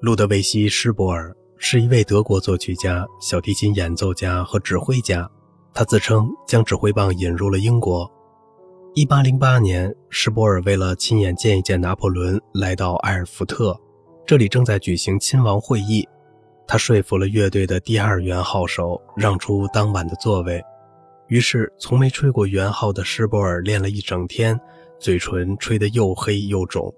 [0.00, 5.28] 路德维希·施伯尔是一位德国作曲家、小提琴演奏家和指挥家。
[5.74, 8.08] 他自称将指挥棒引入了英国。
[8.94, 13.76] 1808年，施伯尔为了亲眼见一见拿破仑，来到埃尔福特，
[14.24, 16.08] 这里正在举行亲王会议。
[16.64, 20.62] 他说服了乐队的第二圆号手让出当晚的座位。
[21.26, 24.58] 于是，从没吹过圆号的施伯尔练了一整天，
[25.00, 26.94] 嘴唇吹得又黑又肿。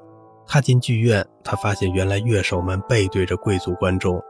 [0.47, 4.21] 踏进剧院，他发现原来乐手们背对着贵族观众，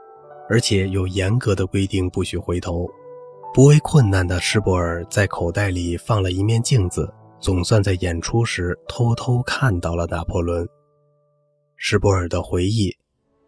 [0.48, 2.88] 而且有严格的规定不许回头。
[3.55, 10.69] 不畏困难的施伯尔在口袋里放了一面镜子，总算在演出时偷偷看到了拿破仑。
[11.77, 12.94] 施伯尔的回忆：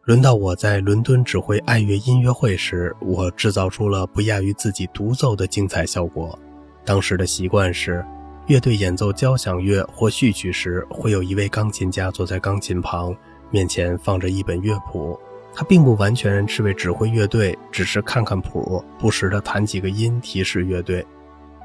[0.05, 6.38] 轮到我在伦敦指挥爱乐音乐会时，我制造出了不亚于自己独奏的精彩效果。
[6.84, 8.05] 当时的习惯是。
[8.46, 13.14] 乐队演奏交响乐或序曲时，会有一位钢琴家坐在钢琴旁，
[13.50, 15.18] 面前放着一本乐谱。
[15.54, 21.04] 他并不完全是为指挥乐队，只是看看谱，不时地弹几个音提示乐队。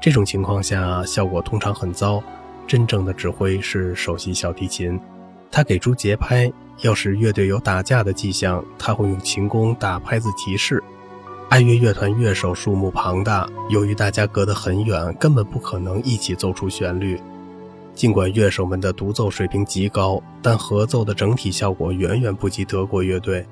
[0.00, 2.22] 这种情况下，效果通常很糟。
[2.66, 5.00] 真正的指挥是首席小提琴，
[5.50, 6.52] 他给出节拍。
[6.82, 10.80] 要是乐队有打架的迹象，他会用琴弓打拍子提示。
[11.48, 17.18] 爱乐乐团乐手数目庞大，由于大家隔得很远，根本不可能一起奏出旋律。
[17.94, 23.46] 尽管乐手们的独奏水平极高，但合奏的整体效果远远不及德国乐队。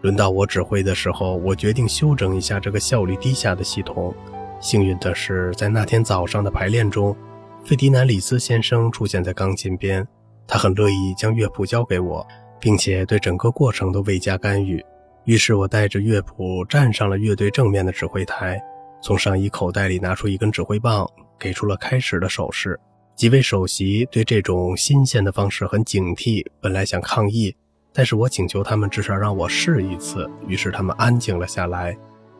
[0.00, 4.14] 轮到我指挥的时候，我决定修整一下这个效率低下的系统。
[4.60, 7.16] 幸运的是，在那天早上的排练中，
[7.64, 10.06] 费迪南里斯先生出现在钢琴边，
[10.46, 12.24] 他很乐意将乐谱交给我，
[12.60, 14.82] 并且对整个过程都未加干预。
[15.24, 18.62] 于是我带着乐谱站上了乐队正面的指挥台，
[19.02, 21.08] 从上衣口袋里拿出一根指挥棒，
[21.38, 22.78] 给出了开始的手势。
[23.16, 27.54] 几位首席对这种新鲜的方式很警惕，本来想抗议，
[27.92, 30.28] 但是我请求他们至少让我试一次。
[30.46, 31.96] 于是他们安静了下来。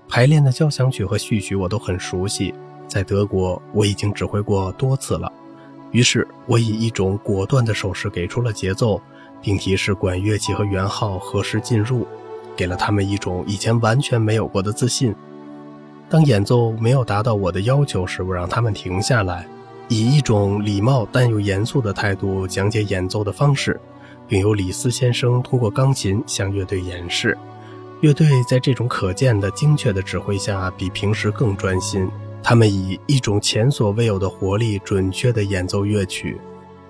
[0.09, 2.53] 排练的交响曲和序曲我都很熟悉，
[2.87, 5.33] 在德国我已经指挥过多次了。
[5.93, 9.01] 于是我以一种果断的手势给出了节奏，
[9.41, 12.07] 并提示管乐器和圆号何时进入。
[12.57, 15.15] 给了他们一种以前完全没有过的自信。
[16.09, 19.47] 当演奏没有达到我的要求时，我让他们停下来，
[19.89, 23.81] 以一种礼貌但又严肃的态度讲解演奏的方式，
[24.29, 27.37] 并由李斯先生通过钢琴向乐队演示。
[28.01, 32.09] 乐队在这种可见的精确的指挥下，比平时更专心。
[32.43, 36.39] 他们以一种前所未有的活力，准确地演奏乐曲。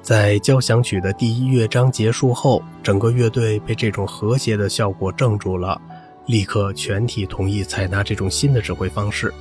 [0.05, 5.81] 在交响曲的第一乐章结束后，整个乐队被这种和谐的效果怔住了，
[6.27, 9.33] 立刻全体同意采纳这种新的指挥方式。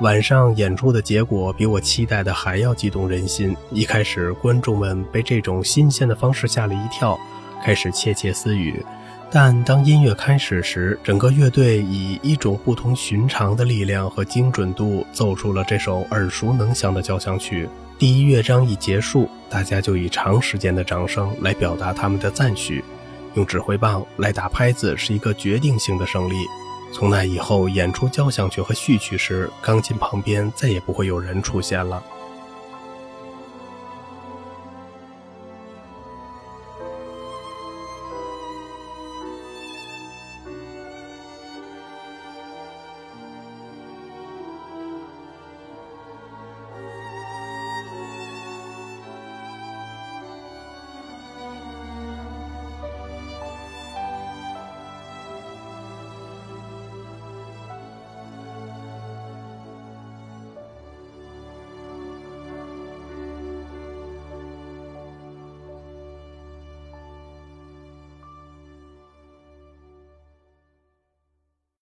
[0.00, 3.56] 晚上演出的结果比我期待的还要激动人心。
[3.70, 7.18] 一开始，观众们被这种新鲜的方式吓了一跳，
[7.64, 8.84] 开始窃窃私语。
[9.32, 17.68] 但当音乐开始时，整个乐队以一种不同寻常的力量和精准度奏出了这首耳熟能详的交响曲。
[17.96, 22.82] 第一乐章一结束，大家就以长时间的掌声来表达他们的赞许。
[23.34, 26.34] 用指挥棒来打拍子是一个决定性的胜利。
[26.92, 32.02] 从那以后，演出交响曲和序曲时，钢琴旁边再也不会有人出现了。